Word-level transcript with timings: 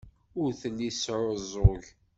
Ur 0.41 0.49
telli 0.61 0.89
tesɛuẓẓug. 0.91 1.83